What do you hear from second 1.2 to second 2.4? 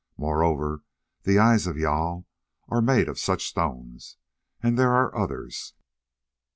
the eyes of Jâl